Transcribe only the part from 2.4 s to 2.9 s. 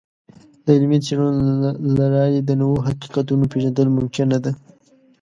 د نوو